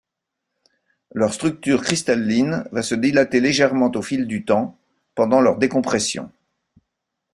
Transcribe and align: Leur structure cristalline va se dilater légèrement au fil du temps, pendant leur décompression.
Leur 1.13 1.31
structure 1.31 1.83
cristalline 1.83 2.67
va 2.71 2.81
se 2.81 2.95
dilater 2.95 3.39
légèrement 3.39 3.91
au 3.93 4.01
fil 4.01 4.25
du 4.25 4.43
temps, 4.43 4.75
pendant 5.13 5.41
leur 5.41 5.59
décompression. 5.59 6.31